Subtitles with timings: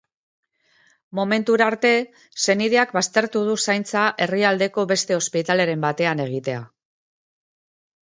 [1.19, 1.91] Momentura arte,
[2.47, 6.69] senideak baztertu du zaintza herrialdeko beste ospitaleren batean egitea.